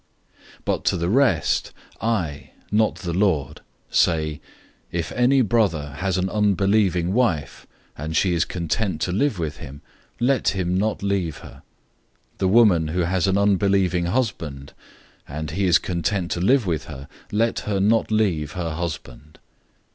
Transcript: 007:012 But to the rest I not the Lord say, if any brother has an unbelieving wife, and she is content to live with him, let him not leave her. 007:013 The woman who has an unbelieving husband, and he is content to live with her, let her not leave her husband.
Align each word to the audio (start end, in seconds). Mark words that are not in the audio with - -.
007:012 0.61 0.61
But 0.65 0.85
to 0.85 0.97
the 0.97 1.09
rest 1.09 1.73
I 2.01 2.49
not 2.71 2.95
the 2.95 3.13
Lord 3.13 3.61
say, 3.91 4.41
if 4.91 5.11
any 5.11 5.43
brother 5.43 5.91
has 5.97 6.17
an 6.17 6.27
unbelieving 6.27 7.13
wife, 7.13 7.67
and 7.95 8.17
she 8.17 8.33
is 8.33 8.43
content 8.43 8.99
to 9.01 9.11
live 9.11 9.37
with 9.37 9.57
him, 9.57 9.81
let 10.19 10.55
him 10.57 10.75
not 10.75 11.03
leave 11.03 11.37
her. 11.45 11.61
007:013 12.37 12.37
The 12.39 12.47
woman 12.47 12.87
who 12.87 13.01
has 13.01 13.27
an 13.27 13.37
unbelieving 13.37 14.05
husband, 14.05 14.73
and 15.27 15.51
he 15.51 15.65
is 15.67 15.77
content 15.77 16.31
to 16.31 16.41
live 16.41 16.65
with 16.65 16.85
her, 16.85 17.07
let 17.31 17.59
her 17.69 17.79
not 17.79 18.09
leave 18.09 18.53
her 18.53 18.71
husband. 18.71 19.37